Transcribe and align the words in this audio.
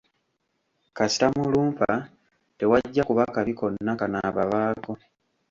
Kasita 0.97 1.27
mulumpa 1.39 1.89
tewajja 2.57 3.01
kuba 3.07 3.23
kabi 3.35 3.53
konna 3.59 3.93
kanaababaako. 3.99 4.91